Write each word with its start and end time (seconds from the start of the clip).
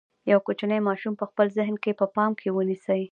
یو 0.31 0.39
کوچنی 0.45 0.79
ماشوم 0.87 1.13
په 1.17 1.25
خپل 1.29 1.47
ذهن 1.57 1.75
کې 1.83 1.91
په 1.99 2.05
پام 2.15 2.31
کې 2.39 2.49
ونیسئ. 2.51 3.01